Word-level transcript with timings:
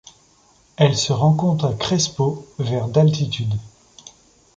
Elle 0.77 0.97
se 0.97 1.13
rencontre 1.13 1.65
à 1.65 1.73
Crespo 1.73 2.47
vers 2.57 2.87
d'altitude. 2.87 3.53